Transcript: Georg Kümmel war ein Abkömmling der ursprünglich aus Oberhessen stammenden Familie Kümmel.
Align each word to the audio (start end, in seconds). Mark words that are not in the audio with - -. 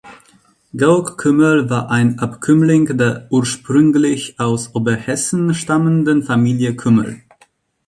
Georg 0.73 1.19
Kümmel 1.19 1.69
war 1.69 1.91
ein 1.91 2.17
Abkömmling 2.17 2.97
der 2.97 3.27
ursprünglich 3.29 4.39
aus 4.39 4.73
Oberhessen 4.73 5.53
stammenden 5.53 6.23
Familie 6.23 6.75
Kümmel. 6.75 7.21